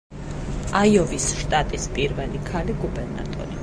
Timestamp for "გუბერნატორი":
2.85-3.59